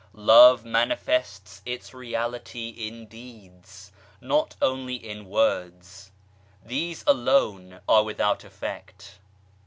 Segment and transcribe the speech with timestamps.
[0.13, 6.09] Love manifests its reality in deeds, not only in ,words
[6.65, 9.19] these alone are without effect.